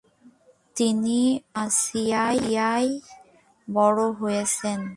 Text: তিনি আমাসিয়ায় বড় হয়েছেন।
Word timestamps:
তিনি 0.75 1.19
আমাসিয়ায় 1.55 2.91
বড় 3.67 4.01
হয়েছেন। 4.19 4.81